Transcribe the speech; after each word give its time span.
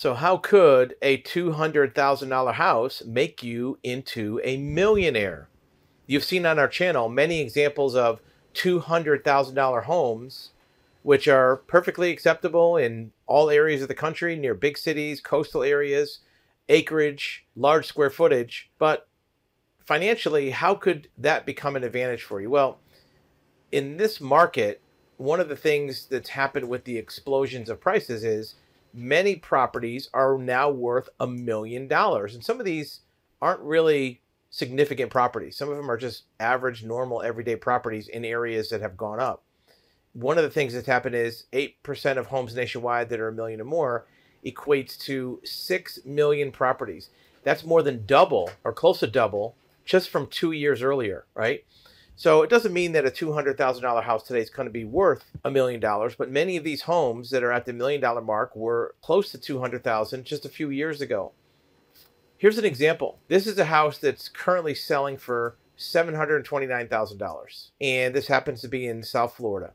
So, 0.00 0.14
how 0.14 0.38
could 0.38 0.94
a 1.02 1.18
$200,000 1.18 2.54
house 2.54 3.02
make 3.04 3.42
you 3.42 3.78
into 3.82 4.40
a 4.42 4.56
millionaire? 4.56 5.50
You've 6.06 6.24
seen 6.24 6.46
on 6.46 6.58
our 6.58 6.68
channel 6.68 7.10
many 7.10 7.42
examples 7.42 7.94
of 7.94 8.22
$200,000 8.54 9.84
homes, 9.84 10.52
which 11.02 11.28
are 11.28 11.56
perfectly 11.56 12.10
acceptable 12.10 12.78
in 12.78 13.12
all 13.26 13.50
areas 13.50 13.82
of 13.82 13.88
the 13.88 13.94
country, 13.94 14.36
near 14.36 14.54
big 14.54 14.78
cities, 14.78 15.20
coastal 15.20 15.62
areas, 15.62 16.20
acreage, 16.70 17.44
large 17.54 17.84
square 17.84 18.08
footage. 18.08 18.70
But 18.78 19.06
financially, 19.84 20.48
how 20.48 20.76
could 20.76 21.08
that 21.18 21.44
become 21.44 21.76
an 21.76 21.84
advantage 21.84 22.22
for 22.22 22.40
you? 22.40 22.48
Well, 22.48 22.78
in 23.70 23.98
this 23.98 24.18
market, 24.18 24.80
one 25.18 25.40
of 25.40 25.50
the 25.50 25.56
things 25.56 26.06
that's 26.06 26.30
happened 26.30 26.70
with 26.70 26.84
the 26.84 26.96
explosions 26.96 27.68
of 27.68 27.82
prices 27.82 28.24
is 28.24 28.54
many 28.92 29.36
properties 29.36 30.08
are 30.12 30.36
now 30.38 30.70
worth 30.70 31.08
a 31.18 31.26
million 31.26 31.88
dollars. 31.88 32.34
And 32.34 32.44
some 32.44 32.58
of 32.58 32.66
these 32.66 33.00
aren't 33.40 33.60
really 33.60 34.20
significant 34.50 35.10
properties. 35.10 35.56
Some 35.56 35.70
of 35.70 35.76
them 35.76 35.90
are 35.90 35.96
just 35.96 36.24
average, 36.38 36.84
normal, 36.84 37.22
everyday 37.22 37.56
properties 37.56 38.08
in 38.08 38.24
areas 38.24 38.68
that 38.70 38.80
have 38.80 38.96
gone 38.96 39.20
up. 39.20 39.44
One 40.12 40.38
of 40.38 40.44
the 40.44 40.50
things 40.50 40.74
that's 40.74 40.88
happened 40.88 41.14
is 41.14 41.44
8% 41.52 42.16
of 42.16 42.26
homes 42.26 42.54
nationwide 42.56 43.08
that 43.10 43.20
are 43.20 43.28
a 43.28 43.32
million 43.32 43.60
or 43.60 43.64
more 43.64 44.06
equates 44.44 44.98
to 44.98 45.40
6 45.44 46.00
million 46.04 46.50
properties. 46.50 47.10
That's 47.44 47.64
more 47.64 47.82
than 47.82 48.06
double 48.06 48.50
or 48.64 48.72
close 48.72 49.00
to 49.00 49.06
double 49.06 49.56
just 49.84 50.10
from 50.10 50.26
two 50.26 50.52
years 50.52 50.82
earlier, 50.82 51.26
right? 51.34 51.64
So 52.20 52.42
it 52.42 52.50
doesn't 52.50 52.74
mean 52.74 52.92
that 52.92 53.06
a 53.06 53.10
$200,000 53.10 54.02
house 54.02 54.22
today 54.24 54.42
is 54.42 54.50
going 54.50 54.68
to 54.68 54.70
be 54.70 54.84
worth 54.84 55.24
a 55.42 55.50
million 55.50 55.80
dollars, 55.80 56.14
but 56.14 56.30
many 56.30 56.58
of 56.58 56.64
these 56.64 56.82
homes 56.82 57.30
that 57.30 57.42
are 57.42 57.50
at 57.50 57.64
the 57.64 57.72
million 57.72 58.02
dollar 58.02 58.20
mark 58.20 58.54
were 58.54 58.94
close 59.00 59.30
to 59.30 59.38
200,000 59.38 60.26
just 60.26 60.44
a 60.44 60.50
few 60.50 60.68
years 60.68 61.00
ago. 61.00 61.32
Here's 62.36 62.58
an 62.58 62.66
example. 62.66 63.20
This 63.28 63.46
is 63.46 63.58
a 63.58 63.64
house 63.64 63.96
that's 63.96 64.28
currently 64.28 64.74
selling 64.74 65.16
for 65.16 65.56
$729,000, 65.78 67.70
and 67.80 68.14
this 68.14 68.26
happens 68.26 68.60
to 68.60 68.68
be 68.68 68.86
in 68.86 69.02
South 69.02 69.32
Florida. 69.32 69.72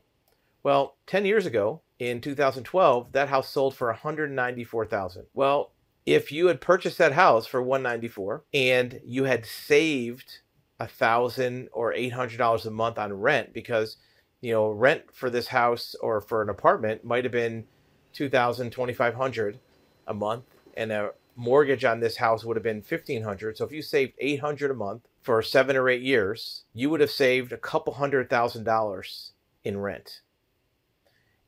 Well, 0.62 0.98
10 1.08 1.24
years 1.24 1.46
ago, 1.46 1.82
in 1.98 2.20
2012, 2.20 3.10
that 3.10 3.28
house 3.28 3.48
sold 3.48 3.74
for 3.74 3.88
194,000. 3.88 5.24
Well, 5.34 5.72
if 6.06 6.30
you 6.30 6.46
had 6.46 6.60
purchased 6.60 6.98
that 6.98 7.14
house 7.14 7.48
for 7.48 7.60
194 7.60 8.44
and 8.54 9.00
you 9.04 9.24
had 9.24 9.44
saved 9.44 10.42
a 10.78 10.86
thousand 10.86 11.68
or 11.72 11.92
eight 11.92 12.10
hundred 12.12 12.38
dollars 12.38 12.66
a 12.66 12.70
month 12.70 12.98
on 12.98 13.12
rent 13.12 13.52
because 13.52 13.96
you 14.40 14.52
know 14.52 14.70
rent 14.70 15.02
for 15.12 15.30
this 15.30 15.48
house 15.48 15.94
or 16.00 16.20
for 16.20 16.42
an 16.42 16.48
apartment 16.48 17.04
might 17.04 17.24
have 17.24 17.32
been 17.32 17.64
two 18.12 18.28
thousand 18.28 18.70
twenty 18.70 18.92
five 18.92 19.14
hundred 19.14 19.58
a 20.06 20.14
month 20.14 20.44
and 20.76 20.92
a 20.92 21.10
mortgage 21.34 21.84
on 21.84 22.00
this 22.00 22.16
house 22.16 22.44
would 22.44 22.56
have 22.56 22.62
been 22.64 22.76
1500 22.76 23.58
so 23.58 23.64
if 23.64 23.72
you 23.72 23.82
saved 23.82 24.14
800 24.18 24.70
a 24.70 24.74
month 24.74 25.02
for 25.22 25.42
seven 25.42 25.76
or 25.76 25.88
eight 25.88 26.02
years 26.02 26.64
you 26.72 26.88
would 26.88 27.00
have 27.00 27.10
saved 27.10 27.52
a 27.52 27.58
couple 27.58 27.94
hundred 27.94 28.30
thousand 28.30 28.64
dollars 28.64 29.32
in 29.64 29.78
rent. 29.78 30.20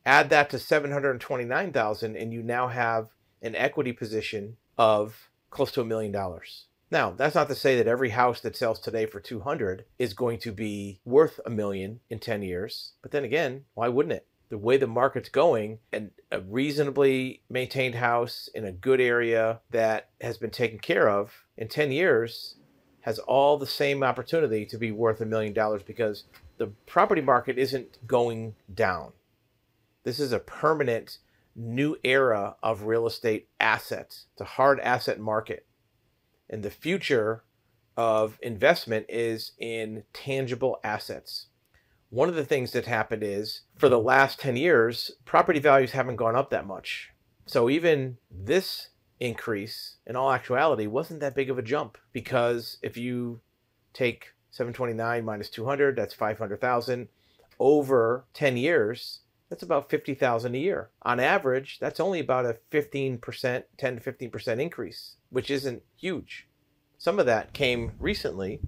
Add 0.04 0.30
that 0.30 0.50
to 0.50 0.58
729000 0.58 2.16
and 2.16 2.32
you 2.32 2.42
now 2.42 2.68
have 2.68 3.08
an 3.42 3.54
equity 3.54 3.92
position 3.92 4.56
of 4.76 5.30
close 5.50 5.70
to 5.72 5.80
a 5.80 5.84
million 5.84 6.12
dollars 6.12 6.67
now, 6.91 7.11
that's 7.11 7.34
not 7.34 7.48
to 7.48 7.55
say 7.55 7.77
that 7.77 7.86
every 7.86 8.11
house 8.11 8.41
that 8.41 8.56
sells 8.56 8.81
today 8.81 9.05
for 9.05 9.20
200 9.20 9.84
is 9.98 10.14
going 10.14 10.39
to 10.41 10.53
be 10.53 11.00
worth 11.05 11.39
a 11.44 11.50
million 11.50 12.00
in 12.08 12.19
10 12.19 12.42
years. 12.42 12.92
But 13.03 13.11
then 13.11 13.25
again, 13.25 13.64
why 13.75 13.89
wouldn't 13.89 14.14
it? 14.14 14.27
The 14.48 14.56
way 14.56 14.78
the 14.78 14.86
market's 14.86 15.28
going 15.28 15.81
and 15.92 16.11
a 16.33 16.41
reasonably 16.41 17.42
maintained 17.50 17.97
house 17.97 18.48
in 18.55 18.64
a 18.64 18.72
good 18.72 19.00
area 19.00 19.61
that 19.70 20.09
has 20.22 20.39
been 20.39 20.50
taken 20.50 20.78
care 20.78 21.11
of 21.11 21.44
in 21.59 21.69
10 21.69 21.92
years 21.92 22.55
has 23.03 23.19
all 23.19 23.59
the 23.59 23.66
same 23.66 24.03
opportunity 24.03 24.64
to 24.64 24.78
be 24.78 24.91
worth 24.91 25.20
a 25.20 25.27
million 25.27 25.53
dollars 25.53 25.82
because 25.82 26.25
the 26.56 26.69
property 26.87 27.21
market 27.21 27.59
isn't 27.59 27.98
going 28.06 28.54
down. 28.72 29.12
This 30.04 30.19
is 30.19 30.32
a 30.32 30.38
permanent 30.38 31.19
new 31.54 31.97
era 32.03 32.56
of 32.62 32.84
real 32.84 33.06
estate 33.06 33.48
assets. 33.60 34.27
It's 34.32 34.41
a 34.41 34.44
hard 34.44 34.81
asset 34.81 35.21
market 35.21 35.66
and 36.48 36.62
the 36.62 36.70
future 36.70 37.44
of 37.97 38.38
investment 38.42 39.06
is 39.09 39.53
in 39.59 40.04
tangible 40.12 40.78
assets. 40.84 41.47
One 42.10 42.28
of 42.28 42.36
the 42.36 42.44
things 42.44 42.70
that 42.72 42.86
happened 42.86 43.22
is 43.22 43.62
for 43.76 43.88
the 43.88 43.98
last 43.98 44.41
10 44.41 44.56
years, 44.56 45.10
property 45.25 45.59
values 45.59 45.92
haven't 45.92 46.16
gone 46.16 46.36
up 46.36 46.50
that 46.50 46.66
much. 46.66 47.10
So 47.44 47.69
even 47.69 48.19
this 48.31 48.88
increase, 49.20 49.97
in 50.06 50.16
all 50.16 50.32
actuality, 50.32 50.86
wasn't 50.86 51.20
that 51.20 51.34
big 51.34 51.50
of 51.50 51.59
a 51.59 51.62
jump 51.62 51.98
because 52.12 52.78
if 52.82 52.97
you 52.97 53.41
take 53.92 54.32
729 54.50 55.25
minus 55.25 55.50
200, 55.50 55.97
that's 55.97 56.15
500,000 56.15 57.09
over 57.59 58.25
10 58.32 58.56
years, 58.56 59.20
that's 59.48 59.62
about 59.62 59.91
50,000 59.91 60.54
a 60.54 60.59
year. 60.59 60.91
On 61.03 61.19
average, 61.20 61.78
that's 61.81 62.00
only 62.00 62.20
about 62.20 62.47
a 62.47 62.59
15%, 62.70 63.64
10 63.78 64.00
to 64.00 64.12
15% 64.12 64.60
increase, 64.60 65.16
which 65.31 65.50
isn't 65.50 65.82
huge. 65.97 66.48
Some 66.98 67.19
of 67.19 67.26
that 67.26 67.53
came 67.53 67.92
recently, 67.98 68.60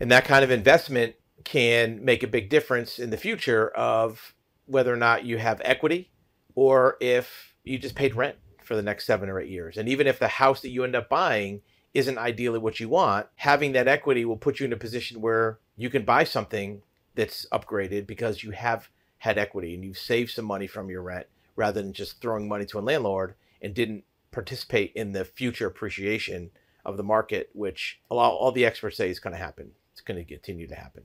and 0.00 0.10
that 0.10 0.24
kind 0.24 0.44
of 0.44 0.50
investment 0.50 1.14
can 1.44 2.04
make 2.04 2.22
a 2.22 2.28
big 2.28 2.50
difference 2.50 2.98
in 2.98 3.10
the 3.10 3.16
future 3.16 3.68
of 3.68 4.34
whether 4.66 4.92
or 4.92 4.96
not 4.96 5.24
you 5.24 5.38
have 5.38 5.62
equity 5.64 6.10
or 6.54 6.96
if 7.00 7.54
you 7.64 7.78
just 7.78 7.94
paid 7.94 8.14
rent 8.14 8.36
for 8.62 8.76
the 8.76 8.82
next 8.82 9.06
7 9.06 9.28
or 9.28 9.40
8 9.40 9.48
years. 9.48 9.76
And 9.78 9.88
even 9.88 10.06
if 10.06 10.18
the 10.18 10.28
house 10.28 10.60
that 10.60 10.70
you 10.70 10.84
end 10.84 10.96
up 10.96 11.08
buying 11.08 11.62
isn't 11.94 12.18
ideally 12.18 12.58
what 12.58 12.80
you 12.80 12.88
want, 12.88 13.28
having 13.36 13.72
that 13.72 13.88
equity 13.88 14.24
will 14.24 14.36
put 14.36 14.60
you 14.60 14.66
in 14.66 14.72
a 14.72 14.76
position 14.76 15.22
where 15.22 15.58
you 15.76 15.88
can 15.88 16.04
buy 16.04 16.24
something 16.24 16.82
that's 17.14 17.46
upgraded 17.50 18.06
because 18.06 18.42
you 18.42 18.50
have 18.50 18.90
had 19.18 19.38
equity 19.38 19.74
and 19.74 19.84
you've 19.84 19.98
saved 19.98 20.30
some 20.30 20.44
money 20.44 20.66
from 20.66 20.90
your 20.90 21.02
rent 21.02 21.26
rather 21.56 21.82
than 21.82 21.92
just 21.92 22.20
throwing 22.20 22.48
money 22.48 22.64
to 22.66 22.78
a 22.78 22.80
landlord 22.80 23.34
and 23.60 23.74
didn't 23.74 24.04
participate 24.30 24.92
in 24.94 25.12
the 25.12 25.24
future 25.24 25.66
appreciation 25.66 26.50
of 26.84 26.96
the 26.96 27.02
market, 27.02 27.50
which 27.52 28.00
all, 28.08 28.18
all 28.18 28.52
the 28.52 28.64
experts 28.64 28.96
say 28.96 29.10
is 29.10 29.18
going 29.18 29.34
to 29.34 29.42
happen. 29.42 29.72
It's 29.92 30.00
going 30.00 30.18
to 30.18 30.24
continue 30.24 30.66
to 30.68 30.74
happen. 30.74 31.02